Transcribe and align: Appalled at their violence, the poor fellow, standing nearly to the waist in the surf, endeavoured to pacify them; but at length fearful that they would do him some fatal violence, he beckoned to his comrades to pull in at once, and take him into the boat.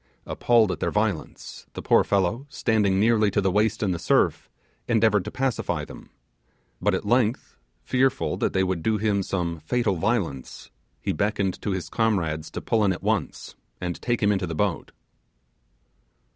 Appalled 0.25 0.71
at 0.71 0.79
their 0.79 0.89
violence, 0.89 1.67
the 1.73 1.81
poor 1.83 2.03
fellow, 2.03 2.47
standing 2.49 2.99
nearly 2.99 3.29
to 3.29 3.39
the 3.39 3.51
waist 3.51 3.83
in 3.83 3.91
the 3.91 3.99
surf, 3.99 4.49
endeavoured 4.87 5.23
to 5.25 5.29
pacify 5.29 5.85
them; 5.85 6.09
but 6.81 6.95
at 6.95 7.05
length 7.05 7.55
fearful 7.83 8.35
that 8.37 8.51
they 8.53 8.63
would 8.63 8.81
do 8.81 8.97
him 8.97 9.21
some 9.21 9.59
fatal 9.59 9.97
violence, 9.97 10.71
he 11.01 11.13
beckoned 11.13 11.61
to 11.61 11.69
his 11.69 11.87
comrades 11.87 12.49
to 12.49 12.61
pull 12.61 12.83
in 12.83 12.91
at 12.93 13.03
once, 13.03 13.55
and 13.79 14.01
take 14.01 14.23
him 14.23 14.31
into 14.31 14.47
the 14.47 14.55
boat. 14.55 14.91